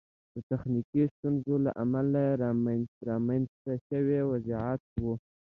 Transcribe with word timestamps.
د 0.33 0.35
تخنیکي 0.49 1.03
ستونزو 1.13 1.55
له 1.65 1.71
امله 1.83 2.23
رامنځته 3.11 3.73
شوی 3.87 4.19
وضعیت 4.31 4.81
و. 5.01 5.05